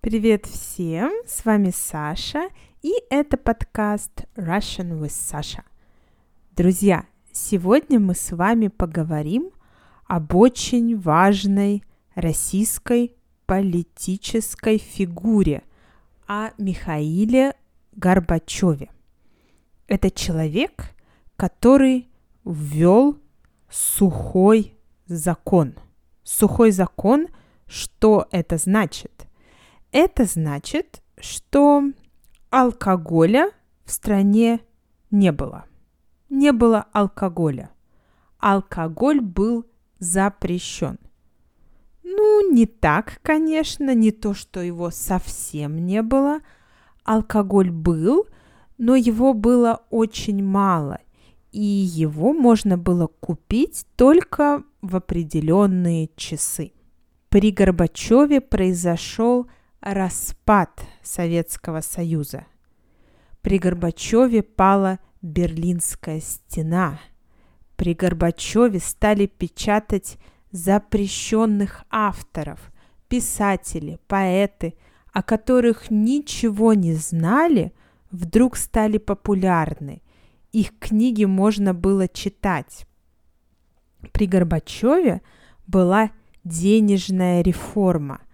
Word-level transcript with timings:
Привет 0.00 0.46
всем! 0.46 1.10
С 1.26 1.44
вами 1.44 1.72
Саша, 1.74 2.50
и 2.82 2.92
это 3.10 3.36
подкаст 3.36 4.26
Russian 4.36 5.00
with 5.00 5.08
Sasha. 5.08 5.64
Друзья, 6.56 7.04
сегодня 7.32 7.98
мы 7.98 8.14
с 8.14 8.30
вами 8.30 8.68
поговорим 8.68 9.50
об 10.06 10.36
очень 10.36 10.96
важной 10.96 11.82
российской 12.14 13.16
политической 13.44 14.78
фигуре, 14.78 15.64
о 16.28 16.50
Михаиле 16.58 17.54
Горбачеве. 17.90 18.90
Это 19.88 20.12
человек, 20.12 20.94
который 21.34 22.08
ввел 22.44 23.18
сухой 23.68 24.78
закон. 25.06 25.74
Сухой 26.22 26.70
закон, 26.70 27.26
что 27.66 28.28
это 28.30 28.58
значит? 28.58 29.27
Это 29.92 30.24
значит, 30.24 31.02
что 31.18 31.82
алкоголя 32.50 33.50
в 33.84 33.90
стране 33.90 34.60
не 35.10 35.32
было. 35.32 35.64
Не 36.28 36.52
было 36.52 36.86
алкоголя. 36.92 37.70
Алкоголь 38.38 39.20
был 39.20 39.64
запрещен. 39.98 40.98
Ну, 42.02 42.52
не 42.52 42.66
так, 42.66 43.20
конечно, 43.22 43.94
не 43.94 44.10
то, 44.10 44.34
что 44.34 44.60
его 44.60 44.90
совсем 44.90 45.84
не 45.84 46.02
было. 46.02 46.40
Алкоголь 47.04 47.70
был, 47.70 48.26
но 48.76 48.94
его 48.94 49.32
было 49.32 49.82
очень 49.90 50.44
мало, 50.44 51.00
и 51.52 51.62
его 51.62 52.32
можно 52.32 52.76
было 52.76 53.06
купить 53.06 53.86
только 53.96 54.62
в 54.82 54.96
определенные 54.96 56.10
часы. 56.16 56.72
При 57.28 57.50
Горбачеве 57.50 58.40
произошел 58.40 59.48
распад 59.80 60.84
Советского 61.02 61.80
Союза. 61.80 62.46
При 63.42 63.58
Горбачеве 63.58 64.42
пала 64.42 64.98
Берлинская 65.22 66.20
стена. 66.20 66.98
При 67.76 67.94
Горбачеве 67.94 68.80
стали 68.80 69.26
печатать 69.26 70.18
запрещенных 70.50 71.84
авторов, 71.90 72.72
писатели, 73.08 73.98
поэты, 74.08 74.74
о 75.12 75.22
которых 75.22 75.90
ничего 75.90 76.74
не 76.74 76.94
знали, 76.94 77.72
вдруг 78.10 78.56
стали 78.56 78.98
популярны. 78.98 80.02
Их 80.52 80.76
книги 80.78 81.24
можно 81.24 81.74
было 81.74 82.08
читать. 82.08 82.86
При 84.12 84.26
Горбачеве 84.26 85.22
была 85.66 86.10
денежная 86.44 87.42
реформа– 87.42 88.22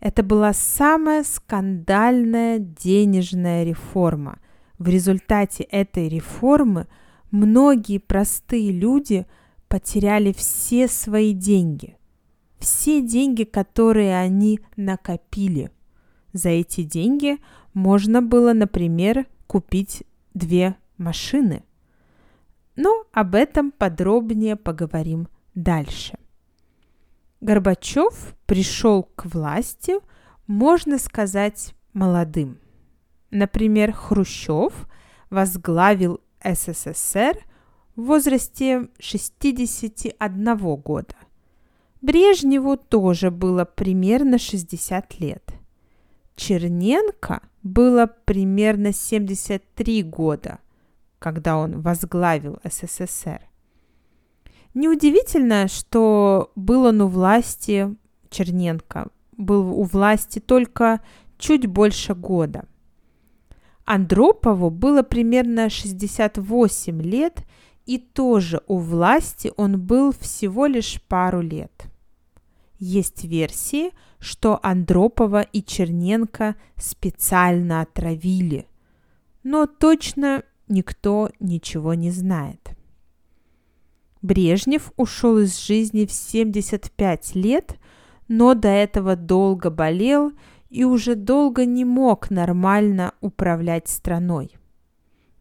это 0.00 0.22
была 0.22 0.54
самая 0.54 1.22
скандальная 1.24 2.58
денежная 2.58 3.64
реформа. 3.64 4.38
В 4.78 4.88
результате 4.88 5.62
этой 5.64 6.08
реформы 6.08 6.88
многие 7.30 7.98
простые 7.98 8.72
люди 8.72 9.26
потеряли 9.68 10.32
все 10.32 10.88
свои 10.88 11.34
деньги. 11.34 11.96
Все 12.58 13.02
деньги, 13.02 13.44
которые 13.44 14.18
они 14.18 14.60
накопили. 14.76 15.70
За 16.32 16.48
эти 16.48 16.82
деньги 16.82 17.38
можно 17.74 18.22
было, 18.22 18.54
например, 18.54 19.26
купить 19.46 20.02
две 20.32 20.76
машины. 20.96 21.62
Но 22.76 23.04
об 23.12 23.34
этом 23.34 23.70
подробнее 23.70 24.56
поговорим 24.56 25.28
дальше– 25.54 26.18
Горбачев 27.40 28.34
пришел 28.46 29.04
к 29.16 29.24
власти, 29.26 29.94
можно 30.46 30.98
сказать, 30.98 31.74
молодым. 31.94 32.58
Например, 33.30 33.92
Хрущев 33.92 34.86
возглавил 35.30 36.20
СССР 36.44 37.38
в 37.96 38.02
возрасте 38.02 38.88
61 38.98 40.56
года. 40.76 41.14
Брежневу 42.02 42.76
тоже 42.76 43.30
было 43.30 43.64
примерно 43.64 44.38
60 44.38 45.20
лет. 45.20 45.52
Черненко 46.36 47.42
было 47.62 48.06
примерно 48.06 48.92
73 48.92 50.02
года, 50.02 50.58
когда 51.18 51.56
он 51.58 51.80
возглавил 51.80 52.58
СССР. 52.64 53.49
Неудивительно, 54.74 55.66
что 55.68 56.52
был 56.54 56.84
он 56.84 57.00
у 57.00 57.08
власти, 57.08 57.94
Черненко, 58.30 59.08
был 59.36 59.72
у 59.72 59.82
власти 59.82 60.38
только 60.38 61.00
чуть 61.38 61.66
больше 61.66 62.14
года. 62.14 62.64
Андропову 63.84 64.70
было 64.70 65.02
примерно 65.02 65.68
68 65.68 67.02
лет, 67.02 67.44
и 67.86 67.98
тоже 67.98 68.60
у 68.68 68.78
власти 68.78 69.52
он 69.56 69.80
был 69.80 70.12
всего 70.12 70.66
лишь 70.66 71.02
пару 71.08 71.40
лет. 71.40 71.86
Есть 72.78 73.24
версии, 73.24 73.90
что 74.20 74.60
Андропова 74.62 75.42
и 75.42 75.62
Черненко 75.62 76.54
специально 76.76 77.80
отравили, 77.80 78.68
но 79.42 79.66
точно 79.66 80.44
никто 80.68 81.30
ничего 81.40 81.94
не 81.94 82.10
знает. 82.10 82.76
Брежнев 84.22 84.92
ушел 84.96 85.38
из 85.38 85.58
жизни 85.58 86.04
в 86.04 86.12
75 86.12 87.34
лет, 87.34 87.76
но 88.28 88.54
до 88.54 88.68
этого 88.68 89.16
долго 89.16 89.70
болел 89.70 90.32
и 90.68 90.84
уже 90.84 91.14
долго 91.14 91.64
не 91.64 91.84
мог 91.84 92.30
нормально 92.30 93.14
управлять 93.20 93.88
страной. 93.88 94.56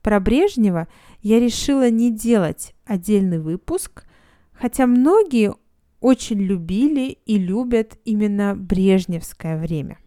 Про 0.01 0.19
Брежнева 0.21 0.87
я 1.21 1.39
решила 1.39 1.89
не 1.89 2.09
делать 2.09 2.73
отдельный 2.85 3.39
выпуск, 3.39 4.05
хотя 4.53 4.87
многие 4.87 5.53
очень 5.99 6.39
любили 6.39 7.17
и 7.25 7.37
любят 7.37 7.97
именно 8.05 8.55
брежневское 8.55 9.59
время. 9.59 9.97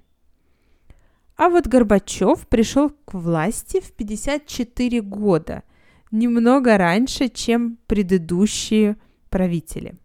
А 1.36 1.50
вот 1.50 1.66
Горбачев 1.66 2.46
пришел 2.48 2.90
к 3.04 3.12
власти 3.12 3.80
в 3.80 3.92
54 3.92 5.02
года– 5.02 5.62
немного 6.12 6.78
раньше, 6.78 7.28
чем 7.28 7.78
предыдущие 7.86 8.96
правители. 9.30 9.96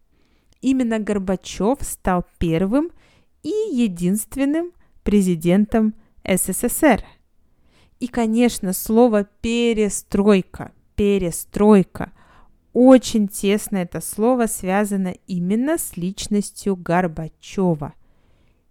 Именно 0.61 0.99
Горбачев 0.99 1.77
стал 1.81 2.25
первым 2.39 2.89
и 3.43 3.53
единственным 3.71 4.71
президентом 5.03 5.93
СССР. 6.23 7.03
И, 7.99 8.07
конечно, 8.07 8.73
слово 8.73 9.25
перестройка, 9.41 10.71
перестройка, 10.95 12.11
очень 12.73 13.27
тесно 13.27 13.77
это 13.77 14.01
слово 14.01 14.45
связано 14.45 15.15
именно 15.27 15.77
с 15.77 15.97
личностью 15.97 16.75
Горбачева. 16.75 17.93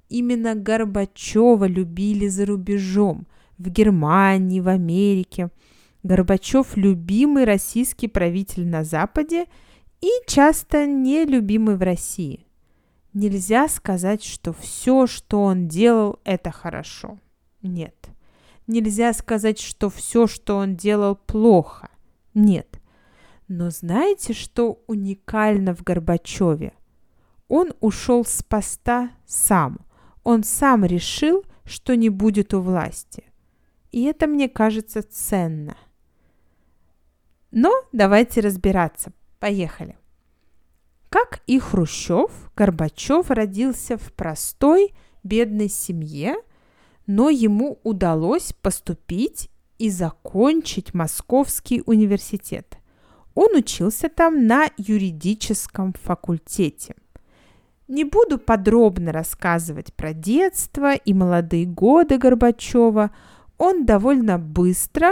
Именно 0.09 0.55
Горбачева 0.55 1.67
любили 1.67 2.29
за 2.29 2.47
рубежом, 2.47 3.27
в 3.59 3.69
Германии, 3.69 4.61
в 4.61 4.69
Америке– 4.69 5.51
Горбачев– 6.07 6.77
любимый 6.77 7.45
российский 7.45 8.09
правитель 8.09 8.67
на 8.67 8.85
Западе 8.85 9.47
и 10.01 10.09
часто 10.27 10.87
нелюбимый 10.87 11.77
в 11.77 11.83
России. 11.83 12.47
Нельзя 13.13 13.69
сказать, 13.69 14.23
что 14.23 14.53
все, 14.53 15.07
что 15.07 15.43
он 15.43 15.69
делал, 15.69 16.21
это 16.25 16.51
хорошо. 16.51 17.19
Нет. 17.63 18.09
Нельзя 18.67 19.13
сказать, 19.13 19.59
что 19.59 19.91
все, 19.91 20.27
что 20.27 20.57
он 20.57 20.77
делал, 20.77 21.17
плохо. 21.17 21.89
Нет. 22.35 22.81
Но 23.49 23.71
знаете, 23.71 24.33
что 24.33 24.83
уникально 24.87 25.75
в 25.75 25.83
Горбачеве? 25.83 26.73
Он 27.49 27.73
ушел 27.81 28.25
с 28.25 28.43
поста 28.43 29.11
сам. 29.25 29.79
Он 30.25 30.43
сам 30.45 30.85
решил, 30.85 31.45
что 31.65 31.97
не 31.97 32.11
будет 32.11 32.55
у 32.55 32.61
власти. 32.61 33.25
И 33.93 34.03
это, 34.05 34.27
мне 34.27 34.49
кажется, 34.49 35.03
ценно. 35.03 35.77
Но 37.57 37.73
давайте 37.91 38.43
разбираться. 38.43 39.13
Поехали. 39.41 39.97
Как 41.09 41.41
и 41.47 41.59
Хрущев, 41.59 42.31
Горбачев 42.55 43.31
родился 43.31 43.97
в 43.97 44.13
простой, 44.13 44.93
бедной 45.25 45.71
семье, 45.71 46.37
но 47.07 47.31
ему 47.31 47.81
удалось 47.83 48.53
поступить 48.61 49.49
и 49.79 49.89
закончить 49.89 50.93
Московский 50.93 51.83
университет. 51.87 52.77
Он 53.35 53.57
учился 53.57 54.11
там 54.11 54.47
на 54.47 54.69
юридическом 54.77 55.95
факультете. 55.95 56.95
Не 57.89 58.05
буду 58.05 58.37
подробно 58.37 59.13
рассказывать 59.13 59.95
про 59.95 60.13
детство 60.13 60.93
и 60.93 61.15
молодые 61.15 61.65
годы 61.65 62.19
Горбачева. 62.19 63.13
Он 63.57 63.87
довольно 63.87 64.39
быстро 64.39 65.11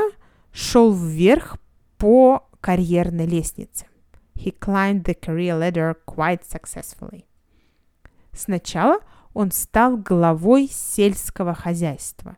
шел 0.52 0.93
вверх 0.93 1.56
по 2.04 2.46
карьерной 2.60 3.24
лестнице. 3.24 3.86
He 4.34 4.54
climbed 4.58 5.04
the 5.04 5.18
career 5.18 5.58
ladder 5.58 5.96
quite 6.06 6.42
successfully. 6.42 7.24
Сначала 8.30 8.98
он 9.32 9.50
стал 9.50 9.96
главой 9.96 10.68
сельского 10.70 11.54
хозяйства. 11.54 12.36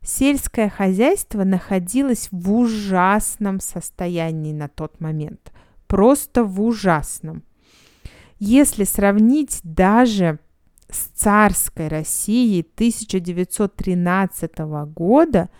Сельское 0.00 0.68
хозяйство 0.68 1.42
находилось 1.42 2.28
в 2.30 2.52
ужасном 2.52 3.58
состоянии 3.58 4.52
на 4.52 4.68
тот 4.68 5.00
момент. 5.00 5.52
Просто 5.88 6.44
в 6.44 6.62
ужасном. 6.62 7.42
Если 8.38 8.84
сравнить 8.84 9.58
даже 9.64 10.38
с 10.88 11.08
царской 11.16 11.88
Россией 11.88 12.60
1913 12.60 14.58
года, 14.94 15.50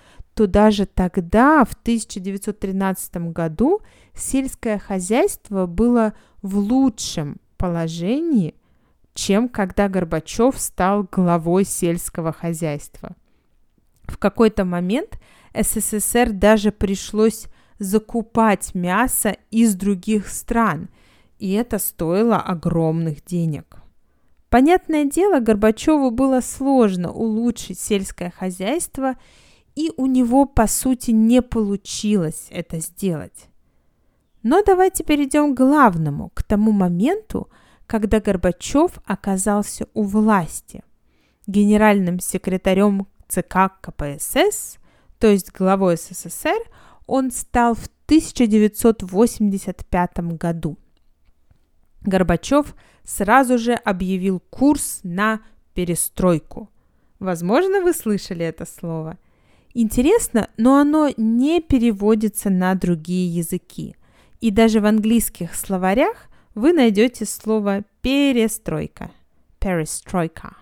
то 0.41 0.47
даже 0.47 0.87
тогда, 0.87 1.67
в 1.67 1.75
1913 1.75 3.31
году, 3.31 3.83
сельское 4.15 4.79
хозяйство 4.79 5.67
было 5.67 6.15
в 6.41 6.57
лучшем 6.57 7.37
положении, 7.59 8.55
чем 9.13 9.51
когда 9.51 9.91
Горбачев 9.91 10.59
стал 10.59 11.07
главой 11.13 11.67
сельского 11.67 12.33
хозяйства. 12.33 13.17
В 14.05 14.17
какой-то 14.17 14.65
момент 14.65 15.21
СССР 15.53 16.31
даже 16.33 16.73
пришлось 16.73 17.45
закупать 17.79 18.75
мясо 18.75 19.37
из 19.51 19.75
других 19.75 20.29
стран, 20.29 20.89
и 21.39 21.53
это 21.53 21.79
стоило 21.79 22.39
огромных 22.39 23.23
денег. 23.27 23.77
Понятное 24.49 25.05
дело, 25.05 25.41
Горбачеву 25.41 26.11
было 26.11 26.41
сложно 26.41 27.13
улучшить 27.13 27.79
сельское 27.79 28.31
хозяйство, 28.31 29.17
и 29.75 29.93
у 29.97 30.07
него, 30.07 30.47
по 30.47 30.67
сути, 30.67 31.11
не 31.11 31.43
получилось 31.43 32.47
это 32.51 32.81
сделать. 32.81 33.49
Но 34.43 34.63
давайте 34.65 35.05
перейдем 35.05 35.55
к 35.55 35.59
главному, 35.59 36.31
к 36.35 36.43
тому 36.43 36.73
моменту, 36.73 37.49
когда 37.87 38.21
Горбачев 38.21 38.93
оказался 39.05 39.87
у 39.95 40.03
власти. 40.03 40.83
Генеральным 41.47 42.21
секретарем 42.21 43.07
ЦК 43.29 43.73
КПСС, 43.81 44.79
то 45.19 45.27
есть 45.27 45.53
главой 45.53 45.97
СССР, 45.97 46.61
он 47.07 47.31
стал 47.31 47.75
в 47.75 47.89
1985 48.07 50.19
году. 50.39 50.77
Горбачев 52.03 52.75
сразу 53.05 53.59
же 53.59 53.75
объявил 53.75 54.41
курс 54.51 55.01
на 55.03 55.41
перестройку. 55.75 56.71
Возможно, 57.19 57.83
вы 57.83 57.93
слышали 57.93 58.45
это 58.45 58.65
слово. 58.65 59.19
Интересно, 59.73 60.49
но 60.57 60.79
оно 60.79 61.11
не 61.17 61.61
переводится 61.61 62.51
на 62.51 62.75
другие 62.75 63.29
языки. 63.29 63.95
И 64.41 64.51
даже 64.51 64.81
в 64.81 64.87
английских 64.87 65.55
словарях 65.55 66.29
вы 66.55 66.73
найдете 66.73 67.25
слово 67.25 67.85
перестройка. 68.03 69.11
Перестройка. 69.59 70.57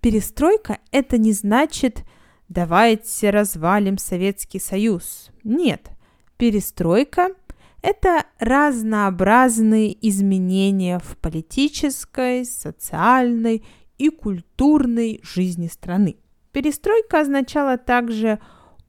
Перестройка– 0.00 0.78
это 0.90 1.16
не 1.16 1.32
значит 1.32 2.04
«давайте 2.48 3.30
развалим 3.30 3.98
Советский 3.98 4.58
Союз». 4.58 5.30
Нет, 5.44 5.90
перестройка– 6.36 7.30
это 7.82 8.26
разнообразные 8.38 9.96
изменения 10.08 10.98
в 10.98 11.16
политической, 11.18 12.44
социальной 12.44 13.64
и 13.96 14.08
культурной 14.08 15.20
жизни 15.22 15.68
страны. 15.68 16.16
Перестройка 16.52 17.20
означала 17.20 17.76
также 17.78 18.38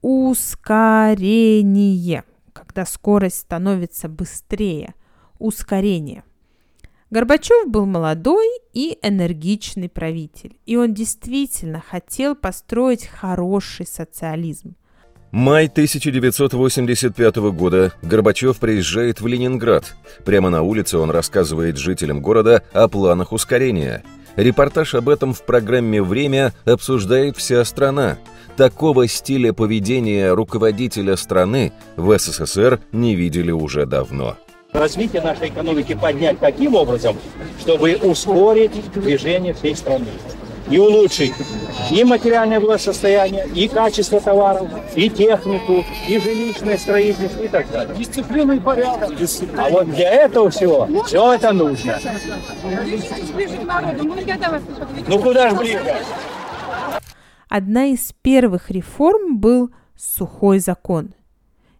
ускорение, 0.02 1.54
когда 2.54 2.86
скорость 2.86 3.40
становится 3.40 4.08
быстрее, 4.10 4.94
ускорение– 5.40 6.24
Горбачев 7.14 7.70
был 7.70 7.86
молодой 7.86 8.48
и 8.74 8.98
энергичный 9.04 9.88
правитель, 9.88 10.58
и 10.66 10.78
он 10.78 10.96
действительно 10.96 11.80
хотел 11.80 12.34
построить 12.34 13.06
хороший 13.06 13.86
социализм. 13.86 14.76
Май 15.30 15.68
1985 15.68 17.36
года 17.52 17.94
Горбачев 18.02 18.58
приезжает 18.58 19.22
в 19.22 19.28
Ленинград. 19.28 19.96
Прямо 20.26 20.50
на 20.50 20.64
улице 20.64 20.98
он 20.98 21.12
рассказывает 21.12 21.78
жителям 21.78 22.20
города 22.20 22.64
о 22.74 22.88
планах 22.88 23.32
ускорения. 23.32 24.02
Репортаж 24.36 24.96
об 24.96 25.10
этом 25.10 25.34
в 25.34 25.44
программе 25.44 26.02
«Время» 26.02 26.54
обсуждает 26.66 27.38
вся 27.38 27.64
страна. 27.66 28.18
Такого 28.58 29.08
стиля 29.08 29.54
поведения 29.54 30.32
руководителя 30.34 31.16
страны 31.16 31.72
в 31.96 32.18
СССР 32.18 32.80
не 32.92 33.16
видели 33.16 33.52
уже 33.52 33.86
давно 33.86 34.38
развитие 34.74 35.22
нашей 35.22 35.50
экономики 35.50 35.94
поднять 35.94 36.40
таким 36.40 36.76
образом, 36.76 37.16
чтобы 37.60 37.96
ускорить 37.96 38.72
движение 38.94 39.54
всей 39.54 39.76
страны 39.76 40.08
и 40.74 40.80
улучшить 40.80 41.34
и 41.92 42.04
материальное 42.04 42.60
благосостояние, 42.60 43.48
и 43.54 43.68
качество 43.68 44.20
товаров, 44.20 44.70
и 44.96 45.10
технику, 45.10 45.84
и 46.08 46.20
жилищное 46.20 46.78
строительство 46.78 47.42
и 47.44 47.48
так 47.48 47.70
далее. 47.72 47.96
Дисциплину 47.96 48.54
и 48.54 48.60
порядок. 48.60 49.12
А 49.58 49.70
вот 49.70 49.90
для 49.92 50.10
этого 50.10 50.50
всего 50.50 50.88
все 51.06 51.34
это 51.34 51.54
нужно. 51.54 51.98
Ну 55.08 55.20
куда 55.20 55.50
же 55.50 55.56
ближе? 55.56 55.96
Одна 57.50 57.86
из 57.86 58.14
первых 58.22 58.72
реформ 58.72 59.38
был 59.38 59.72
сухой 59.96 60.60
закон. 60.60 61.14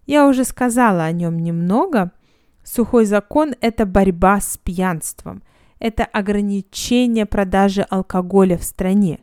Я 0.06 0.28
уже 0.28 0.44
сказала 0.44 1.04
о 1.04 1.12
нем 1.12 1.40
немного– 1.40 2.12
Сухой 2.64 3.06
закон– 3.06 3.56
это 3.62 3.86
борьба 3.86 4.40
с 4.40 4.58
пьянством. 4.58 5.44
Это 5.84 6.06
ограничение 6.06 7.26
продажи 7.26 7.82
алкоголя 7.82 8.58
в 8.58 8.64
стране. 8.64 9.20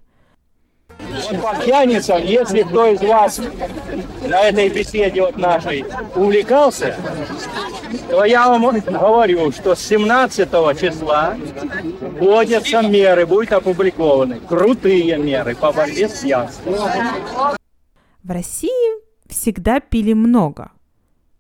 По 1.41 1.57
пьяницам, 1.65 2.23
если 2.23 2.65
кто 2.65 2.87
из 2.89 3.01
вас 3.01 3.41
на 4.29 4.43
этой 4.43 4.69
беседе 4.69 5.23
вот 5.23 5.39
нашей 5.39 5.87
увлекался, 6.15 6.95
то 8.11 8.27
я 8.27 8.47
вам 8.51 8.79
говорю, 8.79 9.51
что 9.53 9.75
с 9.75 9.81
17 9.81 10.51
числа 10.79 11.35
вводятся 12.19 12.83
меры, 12.83 13.25
будут 13.25 13.53
опубликованы, 13.53 14.39
крутые 14.41 15.17
меры 15.17 15.57
по 15.57 15.73
борьбе 15.73 16.11
с 16.11 16.21
пьянством. 16.21 16.75
В 18.23 18.31
России 18.31 19.03
всегда 19.31 19.81
пили 19.81 20.13
много. 20.13 20.73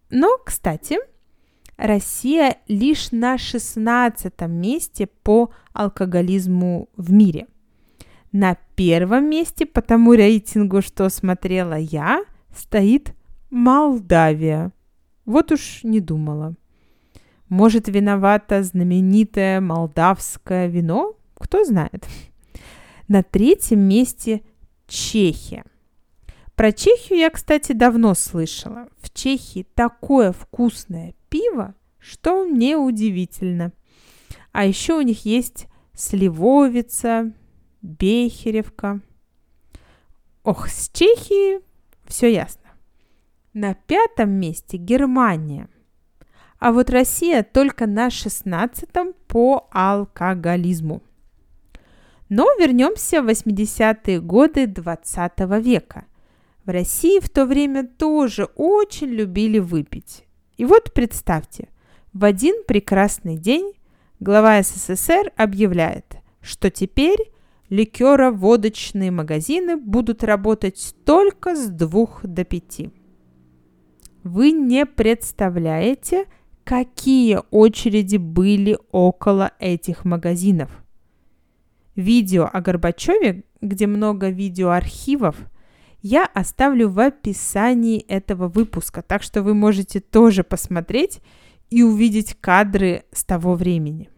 Но, 0.08 0.38
кстати, 0.38 0.98
Россия 1.80 2.58
лишь 2.68 3.10
на 3.10 3.38
16 3.38 4.38
месте 4.48 5.06
по 5.06 5.50
алкоголизму 5.72 6.90
в 6.94 7.10
мире. 7.10 7.46
На 8.32 8.58
первом 8.76 9.30
месте 9.30 9.64
по 9.64 9.80
тому 9.80 10.12
рейтингу, 10.12 10.82
что 10.82 11.08
смотрела 11.08 11.78
я, 11.78 12.22
стоит 12.54 13.14
Молдавия. 13.48 14.72
Вот 15.24 15.52
уж 15.52 15.80
не 15.82 16.00
думала. 16.00 16.54
Может, 17.48 17.88
виновато 17.88 18.62
знаменитое 18.62 19.62
молдавское 19.62 20.66
вино? 20.66 21.16
Кто 21.34 21.64
знает. 21.64 22.06
На 23.08 23.22
третьем 23.22 23.80
месте 23.80 24.42
Чехия. 24.86 25.64
Про 26.60 26.72
Чехию 26.72 27.20
я, 27.20 27.30
кстати, 27.30 27.72
давно 27.72 28.12
слышала. 28.12 28.88
В 29.00 29.08
Чехии 29.14 29.66
такое 29.74 30.30
вкусное 30.30 31.14
пиво, 31.30 31.74
что 31.98 32.44
неудивительно. 32.44 33.72
А 34.52 34.66
еще 34.66 34.98
у 34.98 35.00
них 35.00 35.24
есть 35.24 35.68
сливовица, 35.94 37.32
бехеревка. 37.80 39.00
Ох, 40.42 40.68
с 40.68 40.90
Чехией 40.90 41.62
все 42.04 42.30
ясно. 42.30 42.68
На 43.54 43.72
пятом 43.72 44.28
месте 44.28 44.76
Германия. 44.76 45.66
А 46.58 46.72
вот 46.72 46.90
Россия 46.90 47.42
только 47.42 47.86
на 47.86 48.10
шестнадцатом 48.10 49.14
по 49.28 49.66
алкоголизму. 49.72 51.02
Но 52.28 52.44
вернемся 52.58 53.22
в 53.22 53.30
80-е 53.30 54.20
годы 54.20 54.66
20 54.66 55.40
века. 55.62 56.04
В 56.64 56.70
России 56.70 57.20
в 57.20 57.28
то 57.28 57.46
время 57.46 57.86
тоже 57.86 58.44
очень 58.54 59.08
любили 59.08 59.58
выпить. 59.58 60.24
И 60.58 60.64
вот 60.64 60.92
представьте, 60.92 61.68
в 62.12 62.24
один 62.24 62.64
прекрасный 62.66 63.36
день 63.36 63.72
глава 64.20 64.62
СССР 64.62 65.32
объявляет, 65.36 66.16
что 66.42 66.70
теперь 66.70 67.32
ликеро-водочные 67.70 69.10
магазины 69.10 69.76
будут 69.76 70.22
работать 70.22 70.94
только 71.06 71.56
с 71.56 71.68
двух 71.68 72.20
до 72.24 72.44
пяти. 72.44 72.90
Вы 74.22 74.50
не 74.50 74.84
представляете, 74.84 76.26
какие 76.64 77.38
очереди 77.50 78.18
были 78.18 78.78
около 78.92 79.52
этих 79.60 80.04
магазинов. 80.04 80.70
Видео 81.96 82.50
о 82.52 82.60
Горбачеве, 82.60 83.44
где 83.62 83.86
много 83.86 84.28
видеоархивов– 84.28 85.36
я 86.02 86.24
оставлю 86.26 86.88
в 86.88 86.98
описании 86.98 88.00
этого 88.00 88.48
выпуска, 88.48 89.02
так 89.02 89.22
что 89.22 89.42
вы 89.42 89.54
можете 89.54 90.00
тоже 90.00 90.44
посмотреть 90.44 91.20
и 91.68 91.82
увидеть 91.82 92.36
кадры 92.40 93.04
с 93.12 93.24
того 93.24 93.54
времени. 93.54 94.10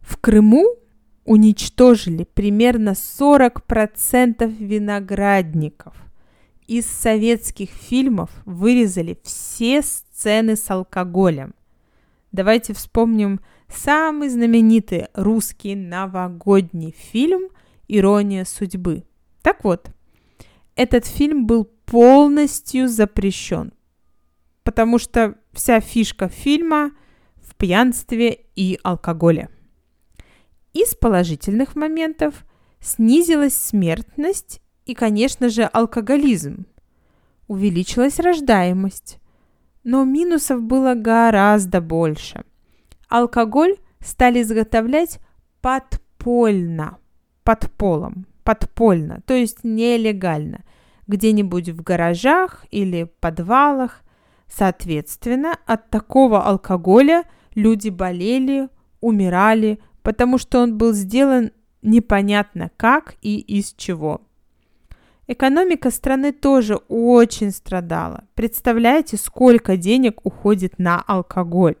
В 0.00 0.16
Крыму 0.18 0.76
уничтожили 1.24 2.24
примерно 2.24 2.90
40% 2.90 4.46
виноградников. 4.46 5.94
Из 6.66 6.86
советских 6.86 7.70
фильмов 7.70 8.30
вырезали 8.44 9.18
все 9.22 9.82
сцены 9.82 10.56
с 10.56 10.70
алкоголем. 10.70 11.54
Давайте 12.32 12.74
вспомним 12.74 13.40
самый 13.68 14.28
знаменитый 14.28 15.08
русский 15.14 15.74
новогодний 15.74 16.94
фильм 16.96 17.48
«Ирония 17.88 18.44
судьбы». 18.44 19.04
Так 19.42 19.64
вот, 19.64 19.90
этот 20.76 21.06
фильм 21.06 21.46
был 21.46 21.64
полностью 21.64 22.88
запрещен, 22.88 23.72
потому 24.62 24.98
что 24.98 25.36
вся 25.52 25.80
фишка 25.80 26.28
фильма 26.28 26.92
в 27.36 27.54
пьянстве 27.56 28.46
и 28.54 28.78
алкоголе. 28.82 29.48
Из 30.72 30.94
положительных 30.94 31.74
моментов 31.74 32.44
снизилась 32.80 33.54
смертность 33.54 34.62
и, 34.86 34.94
конечно 34.94 35.48
же, 35.48 35.64
алкоголизм. 35.64 36.66
Увеличилась 37.48 38.20
рождаемость. 38.20 39.18
Но 39.82 40.04
минусов 40.04 40.62
было 40.62 40.94
гораздо 40.94 41.80
больше. 41.80 42.44
Алкоголь 43.08 43.76
стали 44.00 44.42
изготовлять 44.42 45.18
подпольно, 45.60 46.98
под 47.42 47.70
полом, 47.72 48.26
подпольно, 48.50 49.20
то 49.26 49.34
есть 49.34 49.58
нелегально, 49.62 50.64
где-нибудь 51.06 51.68
в 51.68 51.84
гаражах 51.84 52.66
или 52.72 53.08
подвалах. 53.20 54.00
Соответственно, 54.48 55.56
от 55.66 55.88
такого 55.88 56.42
алкоголя 56.42 57.22
люди 57.54 57.90
болели, 57.90 58.68
умирали, 59.00 59.78
потому 60.02 60.36
что 60.36 60.60
он 60.60 60.76
был 60.76 60.94
сделан 60.94 61.52
непонятно 61.80 62.72
как 62.76 63.14
и 63.22 63.38
из 63.38 63.72
чего. 63.74 64.20
Экономика 65.28 65.92
страны 65.92 66.32
тоже 66.32 66.74
очень 66.88 67.52
страдала. 67.52 68.24
Представляете, 68.34 69.16
сколько 69.16 69.76
денег 69.76 70.26
уходит 70.26 70.80
на 70.80 71.00
алкоголь? 71.00 71.76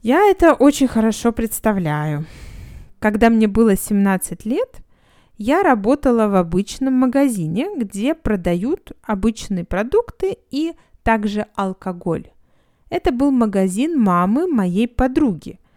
Я 0.00 0.30
это 0.30 0.54
очень 0.54 0.88
хорошо 0.88 1.32
представляю. 1.32 2.24
Когда 2.98 3.28
мне 3.28 3.46
было 3.46 3.76
17 3.76 4.46
лет, 4.46 4.80
я 5.38 5.62
работала 5.62 6.28
в 6.28 6.34
обычном 6.34 6.92
магазине, 6.94 7.68
где 7.76 8.14
продают 8.14 8.92
обычные 9.02 9.64
продукты 9.64 10.36
и 10.50 10.74
также 11.02 11.46
алкоголь. 11.54 12.30
Это 12.90 13.12
был 13.12 13.30
магазин 13.30 13.98
мамы 13.98 14.46
моей 14.46 14.86
подруги– 14.86 15.58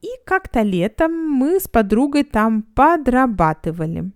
и 0.00 0.08
как-то 0.24 0.62
летом 0.62 1.12
мы 1.12 1.58
с 1.58 1.66
подругой 1.66 2.22
там 2.22 2.62
подрабатывали. 2.62 4.12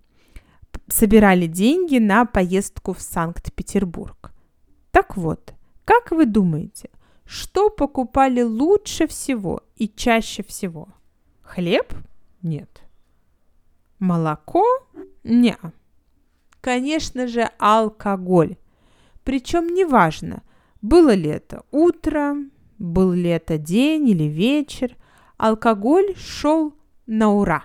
Собирали 0.87 1.47
деньги 1.47 1.97
на 1.97 2.25
поездку 2.25 2.93
в 2.93 3.01
Санкт-Петербург. 3.01 4.31
Так 4.91 5.17
вот, 5.17 5.53
как 5.83 6.11
вы 6.11 6.25
думаете, 6.25 6.89
что 7.25 7.69
покупали 7.69 8.41
лучше 8.41 9.07
всего 9.07 9.61
и 9.75 9.89
чаще 9.89 10.43
всего? 10.43 10.87
Хлеб? 11.41 11.93
Нет. 12.41 12.82
Молоко? 14.03 14.65
Не. 15.23 15.55
Конечно 16.59 17.25
же, 17.25 17.49
алкоголь. 17.57 18.57
Причем 19.23 19.73
неважно, 19.73 20.43
было 20.81 21.13
ли 21.13 21.29
это 21.29 21.63
утро, 21.71 22.35
был 22.77 23.13
ли 23.13 23.29
это 23.29 23.57
день 23.57 24.09
или 24.09 24.25
вечер, 24.25 24.97
алкоголь 25.37 26.17
шел 26.17 26.75
на 27.05 27.31
ура. 27.31 27.63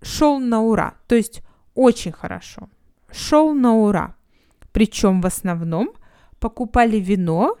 Шел 0.00 0.38
на 0.38 0.62
ура, 0.62 0.94
то 1.08 1.16
есть 1.16 1.42
очень 1.74 2.12
хорошо. 2.12 2.68
Шел 3.10 3.52
на 3.52 3.74
ура. 3.74 4.14
Причем 4.70 5.20
в 5.20 5.26
основном 5.26 5.90
покупали 6.38 6.98
вино, 6.98 7.58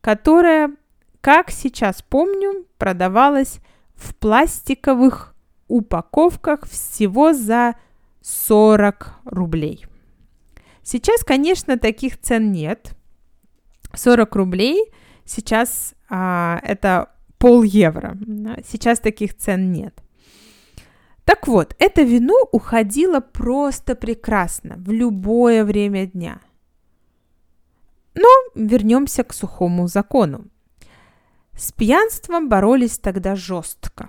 которое, 0.00 0.74
как 1.20 1.50
сейчас 1.50 2.00
помню, 2.00 2.64
продавалось 2.78 3.60
в 3.96 4.14
пластиковых 4.14 5.29
упаковках 5.70 6.66
всего 6.66 7.32
за 7.32 7.76
40 8.22 9.20
рублей. 9.24 9.86
Сейчас, 10.82 11.22
конечно, 11.24 11.78
таких 11.78 12.20
цен 12.20 12.52
нет. 12.52 12.94
40 13.94 14.36
рублей 14.36 14.92
сейчас 15.24 15.94
а, 16.08 16.60
это 16.62 17.10
пол 17.38 17.62
евро. 17.62 18.18
Сейчас 18.66 19.00
таких 19.00 19.36
цен 19.36 19.72
нет. 19.72 20.02
Так 21.24 21.46
вот, 21.46 21.76
это 21.78 22.02
вино 22.02 22.34
уходило 22.50 23.20
просто 23.20 23.94
прекрасно 23.94 24.74
в 24.78 24.90
любое 24.90 25.64
время 25.64 26.06
дня. 26.06 26.40
Но 28.14 28.28
вернемся 28.54 29.22
к 29.22 29.32
сухому 29.32 29.86
закону. 29.86 30.46
С 31.56 31.72
пьянством 31.72 32.48
боролись 32.48 32.98
тогда 32.98 33.36
жестко. 33.36 34.08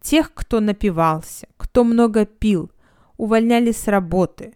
Тех, 0.00 0.32
кто 0.34 0.60
напивался, 0.60 1.46
кто 1.56 1.84
много 1.84 2.24
пил, 2.24 2.70
увольняли 3.16 3.72
с 3.72 3.86
работы, 3.86 4.54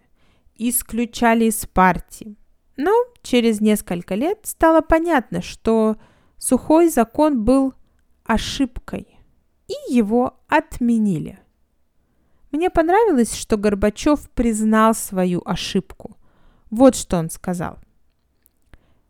исключали 0.56 1.46
из 1.46 1.66
партии. 1.66 2.36
Но 2.76 2.92
через 3.22 3.60
несколько 3.60 4.14
лет 4.14 4.40
стало 4.44 4.80
понятно, 4.80 5.42
что 5.42 5.96
сухой 6.38 6.88
закон 6.88 7.44
был 7.44 7.74
ошибкой, 8.24 9.06
и 9.68 9.92
его 9.92 10.40
отменили. 10.48 11.38
Мне 12.50 12.70
понравилось, 12.70 13.34
что 13.34 13.56
Горбачев 13.56 14.30
признал 14.30 14.94
свою 14.94 15.42
ошибку. 15.44 16.16
Вот 16.70 16.94
что 16.96 17.18
он 17.18 17.28
сказал. 17.30 17.78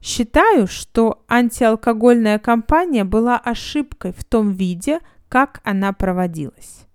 Считаю, 0.01 0.67
что 0.67 1.25
антиалкогольная 1.29 2.39
кампания 2.39 3.05
была 3.05 3.39
ошибкой 3.39 4.13
в 4.13 4.25
том 4.25 4.53
виде, 4.53 5.01
как 5.35 5.61
она 5.65 5.93
проводилась. 5.93 6.87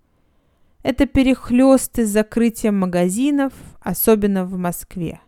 Это 0.82 1.04
перехлесты 1.04 2.06
с 2.06 2.08
закрытием 2.08 2.78
магазинов, 2.78 3.52
особенно 3.82 4.46
в 4.46 4.56
Москве. 4.56 5.20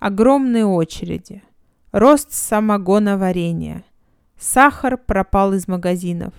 Огромные 0.00 0.66
очереди, 0.66 1.44
рост 1.92 2.32
самогоноварения– 2.32 3.84
Сахар 4.40 4.98
пропал 4.98 5.52
из 5.52 5.68
магазинов. 5.68 6.34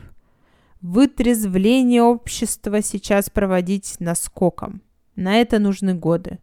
Вытрезвление 0.81 2.03
общества 2.03 2.81
сейчас 2.81 3.29
проводить 3.29 3.95
наскоком. 4.01 4.81
На 5.15 5.37
это 5.37 5.57
нужны 5.57 5.93
годы. 5.93 6.39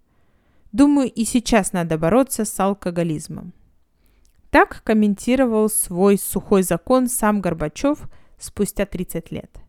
Думаю, 0.72 1.12
и 1.12 1.26
сейчас 1.26 1.74
надо 1.74 1.98
бороться 1.98 2.46
с 2.46 2.58
алкоголизмом. 2.58 3.52
Так 4.48 4.82
комментировал 4.84 5.68
свой 5.68 6.16
сухой 6.16 6.62
закон 6.62 7.08
сам 7.08 7.42
Горбачев 7.42 8.08
спустя 8.40 8.86
30 8.86 9.30
лет. 9.30 9.60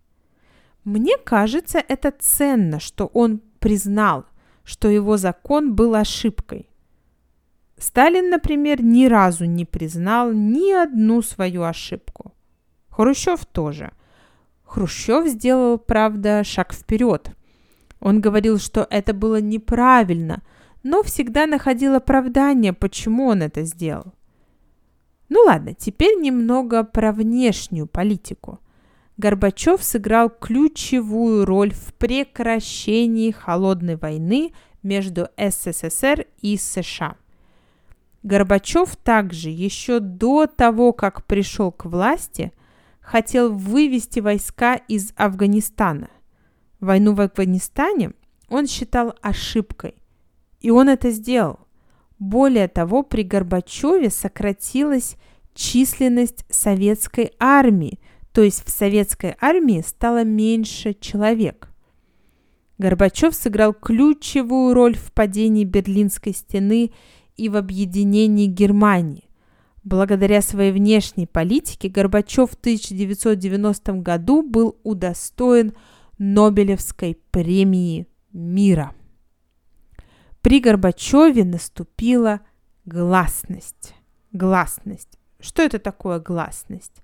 Мне 0.83 1.17
кажется, 1.17 1.83
это 1.87 2.11
ценно, 2.17 2.79
что 2.79 3.05
он 3.05 3.41
признал, 3.59 4.25
что 4.63 4.87
его 4.87 5.17
закон 5.17 5.75
был 5.75 5.93
ошибкой. 5.93 6.67
Сталин, 7.77 8.29
например, 8.29 8.83
ни 8.83 9.05
разу 9.05 9.45
не 9.45 9.65
признал 9.65 10.31
ни 10.31 10.71
одну 10.71 11.21
свою 11.21 11.63
ошибку. 11.63 12.33
Хрущев 12.89 13.45
тоже. 13.45 13.91
Хрущев 14.63 15.27
сделал, 15.27 15.77
правда, 15.77 16.43
шаг 16.43 16.73
вперед. 16.73 17.31
Он 17.99 18.21
говорил, 18.21 18.57
что 18.59 18.87
это 18.89 19.13
было 19.13 19.39
неправильно, 19.41 20.41
но 20.83 21.03
всегда 21.03 21.45
находил 21.45 21.95
оправдание, 21.95 22.73
почему 22.73 23.27
он 23.27 23.43
это 23.43 23.63
сделал. 23.63 24.13
Ну 25.33 25.43
ладно, 25.45 25.73
теперь 25.73 26.19
немного 26.19 26.83
про 26.83 27.13
внешнюю 27.13 27.87
политику. 27.87 28.59
Горбачев 29.15 29.81
сыграл 29.81 30.29
ключевую 30.29 31.45
роль 31.45 31.73
в 31.73 31.93
прекращении 31.93 33.31
холодной 33.31 33.95
войны 33.95 34.51
между 34.83 35.29
СССР 35.37 36.25
и 36.41 36.57
США. 36.57 37.15
Горбачев 38.23 38.97
также 38.97 39.49
еще 39.49 40.01
до 40.01 40.47
того, 40.47 40.91
как 40.91 41.25
пришел 41.25 41.71
к 41.71 41.85
власти, 41.85 42.51
хотел 42.99 43.53
вывести 43.53 44.19
войска 44.19 44.75
из 44.75 45.13
Афганистана. 45.15 46.09
Войну 46.81 47.13
в 47.13 47.21
Афганистане 47.21 48.11
он 48.49 48.67
считал 48.67 49.15
ошибкой, 49.21 49.95
и 50.59 50.71
он 50.71 50.89
это 50.89 51.09
сделал. 51.09 51.61
Более 52.21 52.67
того, 52.67 53.01
при 53.01 53.23
Горбачеве 53.23 54.11
сократилась 54.11 55.17
численность 55.55 56.45
советской 56.51 57.31
армии, 57.39 57.99
то 58.31 58.43
есть 58.43 58.63
в 58.63 58.69
советской 58.69 59.35
армии 59.41 59.83
стало 59.83 60.23
меньше 60.23 60.93
человек. 60.93 61.69
Горбачев 62.77 63.33
сыграл 63.33 63.73
ключевую 63.73 64.75
роль 64.75 64.95
в 64.95 65.11
падении 65.13 65.63
Берлинской 65.63 66.35
стены 66.35 66.91
и 67.37 67.49
в 67.49 67.55
объединении 67.55 68.45
Германии. 68.45 69.23
Благодаря 69.83 70.43
своей 70.43 70.71
внешней 70.71 71.25
политике 71.25 71.89
Горбачев 71.89 72.51
в 72.51 72.53
1990 72.53 73.93
году 73.93 74.43
был 74.43 74.77
удостоен 74.83 75.73
Нобелевской 76.19 77.17
премии 77.31 78.05
мира. 78.31 78.93
При 80.41 80.59
Горбачеве 80.59 81.45
наступила 81.45 82.41
гласность. 82.85 83.93
Гласность. 84.31 85.19
Что 85.39 85.61
это 85.61 85.77
такое 85.77 86.19
гласность? 86.19 87.01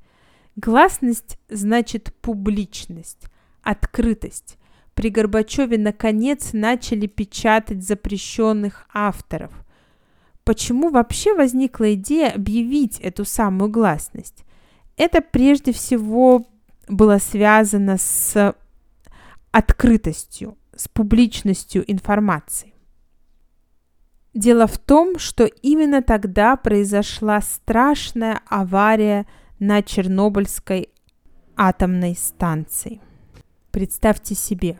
Гласность 0.55 1.37
значит 1.47 2.13
публичность, 2.21 3.25
открытость. 3.61 4.57
При 4.95 5.11
Горбачеве 5.11 5.77
наконец 5.77 6.53
начали 6.53 7.05
печатать 7.05 7.83
запрещенных 7.83 8.87
авторов. 8.91 9.51
Почему 10.43 10.89
вообще 10.89 11.35
возникла 11.35 11.93
идея 11.93 12.31
объявить 12.31 12.99
эту 12.99 13.23
самую 13.23 13.69
гласность? 13.69 14.45
Это 14.95 15.21
прежде 15.21 15.73
всего 15.73 16.47
было 16.87 17.19
связано 17.19 17.97
с 17.99 18.55
открытостью, 19.51 20.57
с 20.75 20.87
публичностью 20.87 21.83
информации. 21.91 22.73
Дело 24.37 24.67
в 24.67 24.77
том, 24.77 25.17
что 25.17 25.45
именно 25.45 26.03
тогда 26.03 26.55
произошла 26.57 27.41
страшная 27.41 28.41
авария 28.47 29.25
на 29.57 29.81
Чернобыльской 29.81 30.89
атомной 31.55 32.15
станции. 32.15 33.01
Представьте 33.71 34.35
себе, 34.35 34.79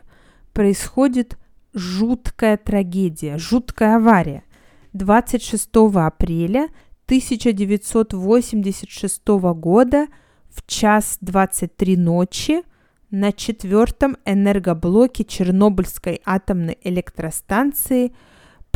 происходит 0.52 1.36
жуткая 1.74 2.56
трагедия, 2.56 3.36
жуткая 3.36 3.96
авария. 3.96 4.44
26 4.92 5.68
апреля 5.96 6.68
1986 7.06 9.26
года 9.26 10.06
в 10.50 10.64
час 10.68 11.18
23 11.20 11.96
ночи 11.96 12.62
на 13.10 13.32
четвертом 13.32 14.18
энергоблоке 14.24 15.24
Чернобыльской 15.24 16.22
атомной 16.24 16.78
электростанции– 16.84 18.14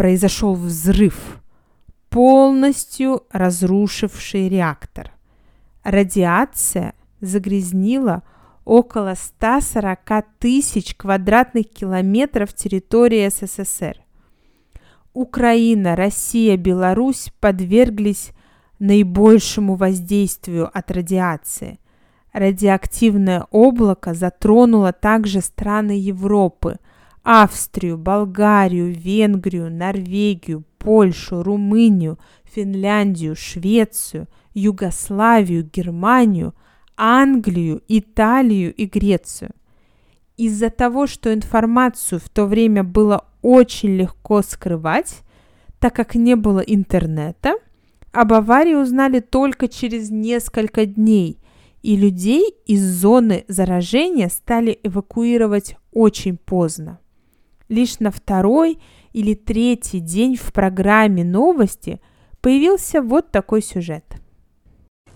произошел 0.03 0.55
взрыв, 0.55 1.41
полностью 2.11 3.23
разрушивший 3.31 4.49
реактор. 4.49 5.13
Радиация 5.85 6.95
загрязнила 7.21 8.25
около 8.65 9.15
140 9.15 10.01
тысяч 10.41 10.97
квадратных 10.97 11.71
километров 11.71 12.53
территории 12.53 13.29
СССР. 13.29 13.99
Украина, 15.13 15.95
Россия, 15.95 16.57
Беларусь 16.57 17.33
подверглись 17.39 18.33
наибольшему 18.81 19.77
воздействию 19.77 20.69
от 20.77 20.91
радиации. 20.91 21.79
Радиоактивное 22.33 23.47
облако 23.53 24.15
затронуло 24.15 24.93
также 24.93 25.41
страны 25.43 25.93
Европы– 25.93 26.79
Австрию, 27.23 27.99
Болгарию, 27.99 28.93
Венгрию, 28.93 29.71
Норвегию, 29.71 30.64
Польшу, 30.79 31.43
Румынию, 31.43 32.19
Финляндию, 32.45 33.37
Швецию, 33.37 34.29
Югославию, 34.55 35.69
Германию, 35.73 36.55
Англию, 36.97 37.83
Италию 37.88 38.75
и 38.75 38.87
Грецию. 38.87 39.50
Из-за 40.37 40.71
того, 40.71 41.07
что 41.07 41.33
информацию 41.33 42.21
в 42.21 42.29
то 42.29 42.47
время 42.47 42.83
было 42.83 43.26
очень 43.43 43.97
легко 43.97 44.43
скрывать, 44.43 45.21
так 45.79 45.95
как 45.95 46.14
не 46.14 46.37
было 46.37 46.61
интернета, 46.61 47.55
об 48.12 48.33
аварии 48.33 48.75
узнали 48.75 49.21
только 49.21 49.69
через 49.69 50.11
несколько 50.11 50.87
дней, 50.87 51.38
и 51.83 51.97
людей 51.97 52.55
из 52.67 52.85
зоны 52.85 53.45
заражения 53.49 54.29
стали 54.29 54.79
эвакуировать 54.83 55.76
очень 55.93 56.37
поздно. 56.37 56.99
Лишь 57.73 58.00
на 58.00 58.11
второй 58.11 58.79
или 59.14 59.33
третий 59.33 60.00
день 60.00 60.37
в 60.37 60.52
программе 60.52 61.25
новости 61.25 62.02
появился 62.43 63.00
вот 63.00 63.31
такой 63.31 63.62
сюжет. 63.62 64.05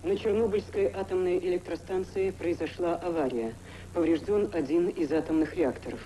На 0.03 0.17
Чернобыльской 0.17 0.87
атомной 0.87 1.37
электростанции 1.37 2.31
произошла 2.31 2.95
авария. 2.95 3.53
Поврежден 3.93 4.49
один 4.53 4.87
из 4.87 5.11
атомных 5.11 5.55
реакторов. 5.55 5.99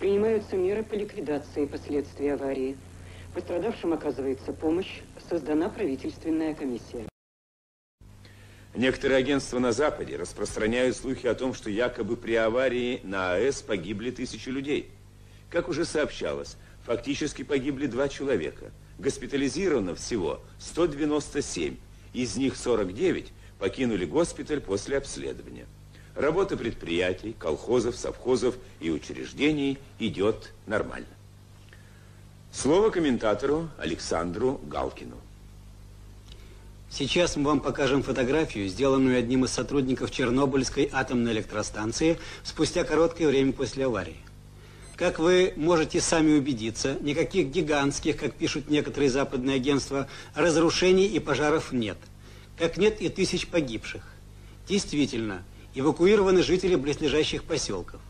Принимаются 0.00 0.56
меры 0.56 0.82
по 0.82 0.94
ликвидации 0.94 1.64
последствий 1.64 2.30
аварии. 2.30 2.76
Пострадавшим 3.32 3.92
оказывается 3.92 4.52
помощь. 4.52 5.02
Создана 5.30 5.68
правительственная 5.68 6.54
комиссия. 6.54 7.06
Некоторые 8.74 9.18
агентства 9.18 9.60
на 9.60 9.70
Западе 9.70 10.16
распространяют 10.16 10.96
слухи 10.96 11.28
о 11.28 11.36
том, 11.36 11.54
что 11.54 11.70
якобы 11.70 12.16
при 12.16 12.34
аварии 12.34 13.00
на 13.04 13.34
АЭС 13.34 13.62
погибли 13.62 14.10
тысячи 14.10 14.48
людей– 14.48 14.90
как 15.50 15.68
уже 15.68 15.84
сообщалось, 15.84 16.56
фактически 16.84 17.42
погибли 17.42 17.86
два 17.86 18.08
человека. 18.08 18.70
Госпитализировано 18.98 19.94
всего 19.94 20.40
197, 20.58 21.76
из 22.12 22.36
них 22.36 22.56
49 22.56 23.32
покинули 23.58 24.04
госпиталь 24.04 24.60
после 24.60 24.98
обследования. 24.98 25.66
Работа 26.14 26.56
предприятий, 26.56 27.34
колхозов, 27.38 27.96
совхозов 27.96 28.56
и 28.80 28.90
учреждений 28.90 29.78
идет 30.00 30.52
нормально. 30.66 31.06
Слово 32.50 32.90
комментатору 32.90 33.68
Александру 33.78 34.60
Галкину. 34.64 35.16
Сейчас 36.90 37.36
мы 37.36 37.44
вам 37.44 37.60
покажем 37.60 38.02
фотографию, 38.02 38.66
сделанную 38.68 39.18
одним 39.18 39.44
из 39.44 39.52
сотрудников 39.52 40.10
Чернобыльской 40.10 40.88
атомной 40.90 41.32
электростанции 41.32 42.18
спустя 42.42 42.82
короткое 42.82 43.28
время 43.28 43.52
после 43.52 43.84
аварии. 43.84 44.16
Как 44.98 45.20
вы 45.20 45.52
можете 45.54 46.00
сами 46.00 46.36
убедиться, 46.36 46.96
никаких 47.00 47.46
гигантских, 47.50 48.16
как 48.16 48.34
пишут 48.34 48.68
некоторые 48.68 49.10
западные 49.10 49.54
агентства, 49.54 50.08
разрушений 50.34 51.06
и 51.06 51.20
пожаров 51.20 51.70
нет. 51.70 51.96
Как 52.58 52.76
нет 52.78 53.00
и 53.00 53.08
тысяч 53.08 53.46
погибших. 53.46 54.02
Действительно, 54.68 55.44
эвакуированы 55.76 56.42
жители 56.42 56.74
близлежащих 56.74 57.44
поселков. 57.44 58.00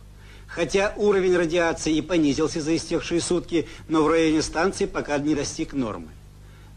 Хотя 0.46 0.94
уровень 0.96 1.36
радиации 1.36 1.94
и 1.94 2.00
понизился 2.00 2.62
за 2.62 2.74
истекшие 2.74 3.20
сутки, 3.20 3.68
но 3.90 4.02
в 4.02 4.08
районе 4.08 4.40
станции 4.40 4.86
пока 4.86 5.18
не 5.18 5.34
достиг 5.34 5.74
нормы. 5.74 6.08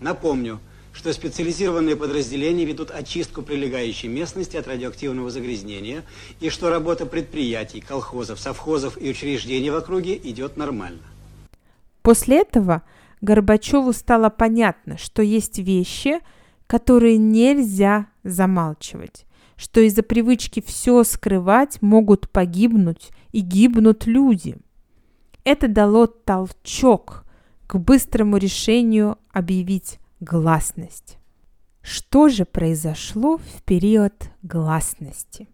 Напомню, 0.01 0.59
что 0.93 1.13
специализированные 1.13 1.95
подразделения 1.95 2.65
ведут 2.65 2.91
очистку 2.91 3.41
прилегающей 3.41 4.09
местности 4.09 4.57
от 4.57 4.67
радиоактивного 4.67 5.29
загрязнения 5.29 6.03
и 6.39 6.49
что 6.49 6.69
работа 6.69 7.05
предприятий, 7.05 7.81
колхозов, 7.81 8.39
совхозов 8.39 9.01
и 9.01 9.09
учреждений 9.09 9.69
в 9.69 9.75
округе 9.75 10.15
идет 10.15 10.57
нормально. 10.57 11.01
После 12.01 12.41
этого 12.41 12.83
Горбачеву 13.21 13.93
стало 13.93 14.29
понятно, 14.29 14.97
что 14.97 15.21
есть 15.21 15.59
вещи, 15.59 16.19
которые 16.67 17.17
нельзя 17.17 18.07
замалчивать, 18.23 19.25
что 19.55 19.81
из-за 19.81 20.03
привычки 20.03 20.61
все 20.65 21.03
скрывать 21.03 21.81
могут 21.81 22.29
погибнуть 22.29 23.11
и 23.31 23.41
гибнут 23.41 24.07
люди. 24.07 24.57
Это 25.43 25.67
дало 25.67 26.07
толчок 26.07 27.23
к 27.67 27.77
быстрому 27.77 28.37
решению 28.37 29.17
объявить 29.31 29.99
гласность. 30.21 31.17
Что 31.81 32.29
же 32.29 32.45
произошло 32.45 33.37
в 33.37 33.63
период 33.63 34.13
гласности? 34.43 35.49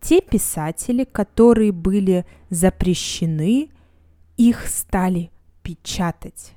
Те 0.00 0.20
писатели, 0.20 1.04
которые 1.04 1.72
были 1.72 2.26
запрещены, 2.50 3.70
их 4.36 4.66
стали 4.66 5.30
печатать. 5.62 6.52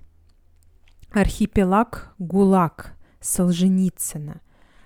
Архипелаг 1.11 2.13
ГУЛАГ 2.19 2.97
Солженицына, 3.21 4.41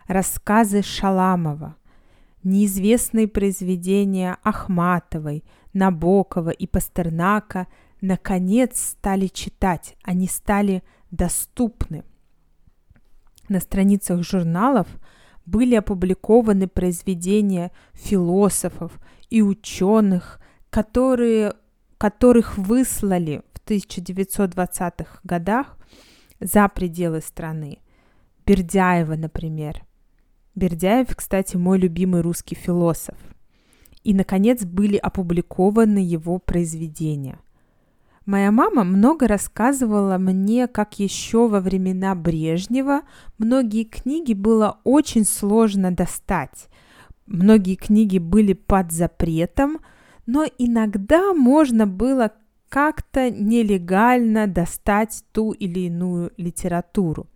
рассказы 0.07 0.83
Шаламова, 0.83 1.75
неизвестные 2.43 3.27
произведения 3.27 4.37
Ахматовой, 4.43 5.43
Набокова 5.73 6.51
и 6.51 6.67
Пастернака 6.67 7.67
наконец 7.99 8.79
стали 8.79 9.25
читать, 9.27 9.95
они 10.03 10.27
стали 10.27 10.83
доступны– 11.09 12.03
на 13.49 13.59
страницах 13.59 14.23
журналов 14.23 14.87
были 15.45 15.75
опубликованы 15.75 16.67
произведения 16.67 17.71
философов 17.93 18.99
и 19.29 19.41
ученых, 19.41 20.39
которые, 20.69 21.53
которых 21.97 22.57
выслали 22.57 23.43
в 23.53 23.69
1920-х 23.69 25.19
годах 25.23 25.77
за 26.39 26.67
пределы 26.69 27.21
страны. 27.21 27.79
Бердяева, 28.45 29.15
например. 29.15 29.83
Бердяев, 30.55 31.15
кстати, 31.15 31.57
мой 31.57 31.79
любимый 31.79 32.21
русский 32.21 32.55
философ. 32.55 33.17
И, 34.03 34.13
наконец, 34.13 34.63
были 34.65 34.97
опубликованы 34.97 35.99
его 35.99 36.39
произведения– 36.39 37.39
Моя 38.25 38.51
мама 38.51 38.85
много 38.85 39.27
рассказывала 39.27 40.17
мне, 40.17 40.67
как 40.67 40.99
еще 40.99 41.47
во 41.49 41.59
времена 41.59 42.15
Брежнева 42.15 43.01
многие 43.37 43.83
книги 43.83 44.33
было 44.33 44.79
очень 44.85 45.25
сложно 45.25 45.91
достать. 45.91 46.69
Многие 47.25 47.75
книги 47.75 48.19
были 48.19 48.53
под 48.53 48.93
запретом, 48.93 49.79
но 50.25 50.45
иногда 50.57 51.33
можно 51.33 51.85
было 51.85 52.31
как-то 52.69 53.29
нелегально 53.29 54.47
достать 54.47 55.23
ту 55.33 55.51
или 55.51 55.81
иную 55.81 56.31
литературу. 56.37 57.27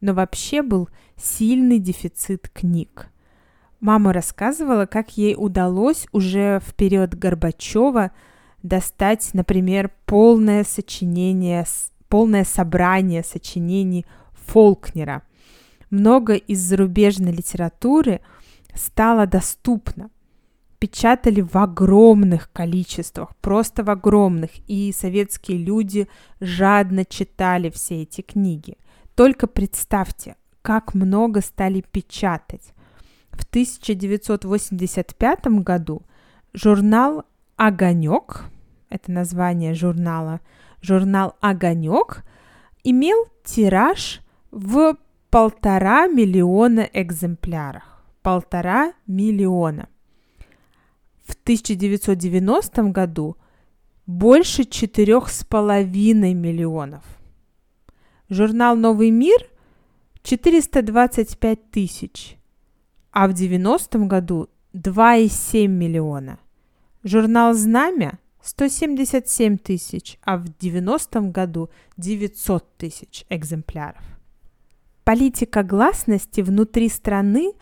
Но 0.00 0.12
вообще 0.12 0.62
был 0.62 0.88
сильный 1.16 1.78
дефицит 1.78 2.48
книг. 2.48 3.08
Мама 3.78 4.12
рассказывала, 4.12 4.86
как 4.86 5.16
ей 5.16 5.34
удалось 5.36 6.06
уже 6.12 6.60
в 6.66 6.74
период 6.74 7.14
Горбачева 7.14 8.10
достать, 8.62 9.30
например, 9.34 9.90
полное 10.06 10.64
сочинение, 10.64 11.66
полное 12.08 12.44
собрание 12.44 13.22
сочинений 13.22 14.06
Фолкнера. 14.46 15.22
Много 15.90 16.34
из 16.34 16.60
зарубежной 16.60 17.32
литературы 17.32 18.20
стало 18.74 19.26
доступно. 19.26 20.10
Печатали 20.78 21.42
в 21.42 21.54
огромных 21.56 22.50
количествах, 22.52 23.36
просто 23.36 23.84
в 23.84 23.90
огромных, 23.90 24.50
и 24.66 24.92
советские 24.92 25.58
люди 25.58 26.08
жадно 26.40 27.04
читали 27.04 27.70
все 27.70 28.02
эти 28.02 28.20
книги. 28.20 28.76
Только 29.14 29.46
представьте, 29.46 30.34
как 30.62 30.94
много 30.94 31.40
стали 31.40 31.82
печатать. 31.82 32.72
В 33.30 33.44
1985 33.44 35.46
году 35.62 36.02
журнал 36.52 37.24
«Огонек», 37.64 38.46
это 38.88 39.12
название 39.12 39.72
журнала, 39.72 40.40
журнал 40.80 41.36
«Огонек» 41.40 42.24
имел 42.82 43.28
тираж 43.44 44.20
в 44.50 44.96
полтора 45.30 46.08
миллиона 46.08 46.80
экземпляров. 46.92 47.84
Полтора 48.20 48.94
миллиона. 49.06 49.88
В 51.24 51.34
1990 51.34 52.82
году 52.90 53.36
больше 54.06 54.64
четырех 54.64 55.28
с 55.28 55.44
половиной 55.44 56.34
миллионов. 56.34 57.04
Журнал 58.28 58.74
«Новый 58.74 59.10
мир» 59.10 59.38
425 60.24 61.70
тысяч, 61.70 62.36
а 63.12 63.28
в 63.28 63.34
90 63.34 63.98
году 64.00 64.48
2,7 64.74 65.68
миллиона. 65.68 66.40
Журнал 67.04 67.54
«Знамя» 67.54 68.18
177 68.42 69.58
тысяч, 69.58 70.18
а 70.22 70.36
в 70.36 70.44
90 70.58 71.20
году 71.32 71.70
900 71.96 72.76
тысяч 72.76 73.24
экземпляров. 73.28 74.02
Политика 75.04 75.64
гласности 75.64 76.42
внутри 76.42 76.88
страны 76.88 77.54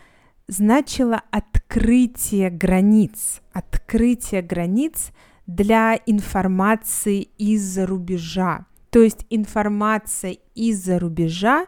значила 0.47 1.21
открытие 1.31 2.51
границ, 2.51 3.41
открытие 3.51 4.43
границ 4.43 5.11
для 5.47 5.99
информации 6.05 7.29
из-за 7.37 7.87
рубежа. 7.87 8.65
То 8.91 9.01
есть 9.01 9.25
информация 9.29 10.37
из-за 10.53 10.99
рубежа 10.99 11.65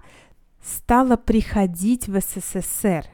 стала 0.64 1.18
приходить 1.18 2.08
в 2.08 2.20
СССР. 2.20 3.08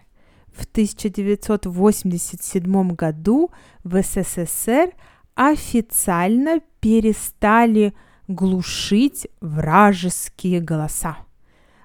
В 0.60 0.66
1987 0.66 2.92
году 2.92 3.50
в 3.86 4.04
СССР 4.04 4.92
официально 5.34 6.60
перестали 6.82 7.94
глушить 8.28 9.30
вражеские 9.40 10.60
голоса. 10.60 11.16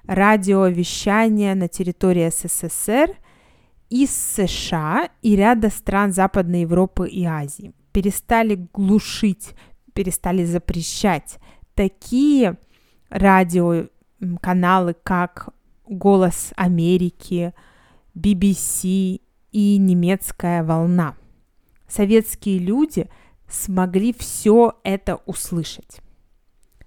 Радиовещание 0.08 1.54
на 1.54 1.68
территории 1.68 2.28
СССР 2.30 3.16
из 3.90 4.10
США 4.10 5.08
и 5.22 5.36
ряда 5.36 5.70
стран 5.70 6.12
Западной 6.12 6.62
Европы 6.62 7.08
и 7.08 7.24
Азии 7.24 7.72
перестали 7.92 8.66
глушить, 8.72 9.54
перестали 9.92 10.44
запрещать 10.44 11.38
такие 11.74 12.58
радиоканалы, 13.08 14.96
как 15.04 15.50
«Голос 15.86 16.52
Америки», 16.56 17.54
BBC 18.14 19.20
и 19.52 19.78
«Немецкая 19.78 20.62
волна». 20.64 21.16
Советские 21.88 22.58
люди– 22.58 23.08
смогли 23.48 24.12
все 24.12 24.74
это 24.82 25.16
услышать. 25.26 26.00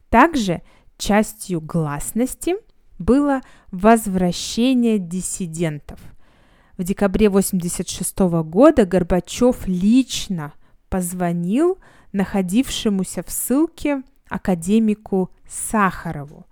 Также 0.10 0.62
частью 0.98 1.62
гласности 1.62 2.56
было 3.00 3.42
возвращение 3.72 5.00
диссидентов. 5.00 6.00
В 6.78 6.84
декабре 6.84 7.28
1986 7.28 8.20
года 8.46 8.86
Горбачев 8.86 9.68
лично 9.68 10.54
позвонил 10.90 11.80
находившемуся 12.14 13.24
в 13.24 13.32
ссылке 13.32 14.04
академику 14.30 15.32
Сахарову 15.48 16.46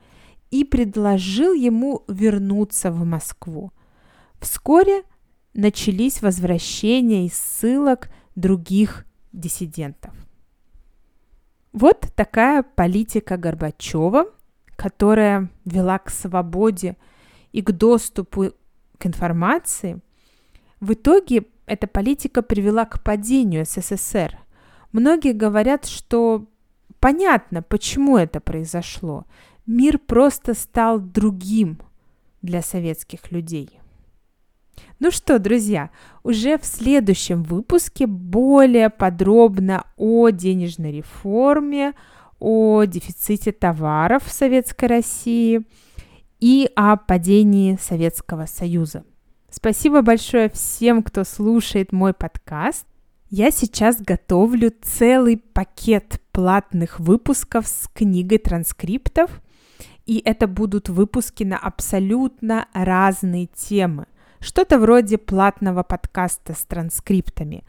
и 0.52 0.64
предложил 0.64 1.54
ему 1.54 2.04
вернуться 2.08 2.92
в 2.92 3.06
Москву. 3.06 3.72
Вскоре 4.46 5.02
начались 5.56 6.22
возвращения 6.22 7.26
из 7.26 7.34
ссылок 7.34 8.12
других 8.36 9.08
диссидентов. 9.32 10.14
Вот 11.74 12.12
такая 12.16 12.62
политика 12.62 13.38
Горбачева, 13.38 14.26
которая 14.76 15.50
вела 15.66 15.98
к 15.98 16.12
свободе 16.12 16.96
и 17.54 17.64
к 17.64 17.72
доступу 17.72 18.52
к 19.00 19.08
информации. 19.08 20.00
В 20.80 20.94
итоге 20.94 21.46
эта 21.66 21.88
политика 21.88 22.44
привела 22.44 22.86
к 22.86 23.04
падению 23.04 23.66
СССР. 23.66 24.38
Многие 24.92 25.34
говорят, 25.34 25.88
что 25.88 26.46
понятно, 27.00 27.64
почему 27.64 28.16
это 28.16 28.40
произошло. 28.40 29.26
Мир 29.66 29.98
просто 29.98 30.54
стал 30.54 31.00
другим 31.00 31.80
для 32.44 32.62
советских 32.62 33.32
людей. 33.32 33.80
Ну 35.00 35.12
что, 35.12 35.40
друзья, 35.40 35.90
уже 36.24 36.58
в 36.58 36.66
следующем 36.66 37.44
выпуске 37.44 38.08
более 38.08 38.90
подробно 38.90 39.86
о 39.98 40.30
денежной 40.30 40.92
реформе, 40.92 41.94
о 42.40 42.84
дефиците 42.86 43.52
товаров 43.52 44.24
в 44.26 44.32
Советской 44.32 44.86
России 44.86 45.66
и 46.40 46.70
о 46.76 46.98
падении 46.98 47.78
Советского 47.82 48.46
Союза. 48.46 49.04
Спасибо 49.50 50.02
большое 50.02 50.50
всем, 50.50 51.02
кто 51.02 51.24
слушает 51.24 51.92
мой 51.92 52.14
подкаст. 52.14 52.86
Я 53.30 53.52
сейчас 53.52 54.02
готовлю 54.02 54.74
целый 54.82 55.38
пакет 55.38 56.22
платных 56.32 57.00
выпусков 57.00 57.68
с 57.68 57.88
книгой 57.94 58.38
транскриптов, 58.38 59.42
и 60.06 60.22
это 60.24 60.48
будут 60.48 60.90
выпуски 60.90 61.44
на 61.44 61.58
абсолютно 61.58 62.68
разные 62.74 63.48
темы. 63.48 64.08
Что-то 64.46 64.78
вроде 64.78 65.18
платного 65.18 65.82
подкаста 65.82 66.54
с 66.54 66.66
транскриптами. 66.66 67.64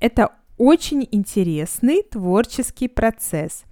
Это 0.00 0.30
очень 0.58 1.06
интересный 1.12 2.02
творческий 2.02 2.88
процесс. 2.88 3.62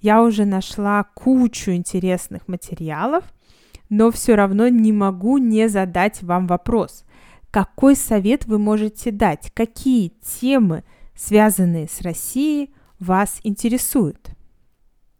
Я 0.00 0.22
уже 0.22 0.44
нашла 0.44 1.02
кучу 1.02 1.72
интересных 1.72 2.46
материалов, 2.46 3.24
но 3.88 4.12
все 4.12 4.36
равно 4.36 4.68
не 4.68 4.92
могу 4.92 5.38
не 5.38 5.68
задать 5.68 6.22
вам 6.22 6.46
вопрос. 6.46 7.04
Какой 7.50 7.96
совет 7.96 8.46
вы 8.46 8.60
можете 8.60 9.10
дать? 9.10 9.50
Какие 9.52 10.12
темы, 10.22 10.84
связанные 11.16 11.88
с 11.88 12.02
Россией, 12.02 12.72
вас 13.00 13.40
интересуют? 13.42 14.30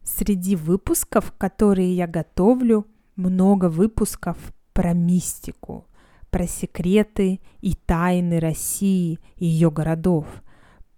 Среди 0.04 0.54
выпусков, 0.54 1.32
которые 1.36 1.96
я 1.96 2.06
готовлю, 2.06 2.86
много 3.16 3.68
выпусков 3.68 4.36
про 4.72 4.92
мистику– 4.92 5.88
про 6.30 6.46
секреты 6.46 7.40
и 7.60 7.74
тайны 7.74 8.40
России 8.40 9.18
и 9.36 9.46
ее 9.46 9.70
городов, 9.70 10.26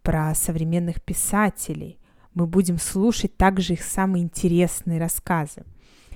про 0.03 0.35
современных 0.35 1.03
писателей. 1.03 1.99
Мы 2.35 2.47
будем 2.47 2.79
слушать 2.79 3.37
также 3.37 3.75
их 3.75 3.83
самые 3.83 4.25
интересные 4.25 4.99
рассказы. 4.99 5.65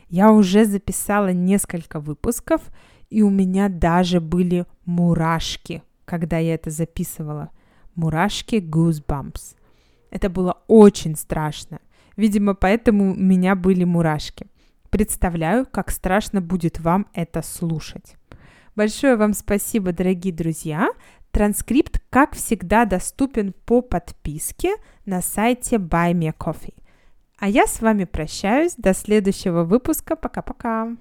Я 0.08 0.32
уже 0.32 0.64
записала 0.64 1.32
несколько 1.32 2.00
выпусков, 2.00 2.62
и 3.10 3.22
у 3.22 3.30
меня 3.30 3.68
даже 3.68 4.20
были 4.20 4.66
мурашки, 4.84 5.82
когда 6.04 6.38
я 6.38 6.54
это 6.54 6.70
записывала. 6.70 7.50
Мурашки 7.94 8.56
Goosebumps. 8.56 9.56
Это 10.10 10.28
было 10.30 10.62
очень 10.68 11.16
страшно. 11.16 11.80
Видимо, 12.16 12.54
поэтому 12.54 13.12
у 13.12 13.16
меня 13.16 13.54
были 13.54 13.84
мурашки. 13.84 14.46
Представляю, 14.90 15.66
как 15.66 15.90
страшно 15.90 16.40
будет 16.40 16.80
вам 16.80 17.06
это 17.12 17.42
слушать. 17.42 18.16
Большое 18.76 19.16
вам 19.16 19.32
спасибо, 19.32 19.92
дорогие 19.92 20.34
друзья. 20.34 20.90
Транскрипт, 21.30 22.02
как 22.10 22.34
всегда, 22.34 22.84
доступен 22.84 23.54
по 23.64 23.80
подписке 23.80 24.76
на 25.06 25.22
сайте 25.22 25.76
Buy 25.76 26.12
Me 26.12 26.34
Coffee. 26.36 26.74
А 27.38 27.48
я 27.48 27.66
с 27.66 27.80
вами 27.80 28.04
прощаюсь. 28.04 28.74
До 28.76 28.92
следующего 28.92 29.64
выпуска. 29.64 30.14
Пока-пока. 30.14 30.94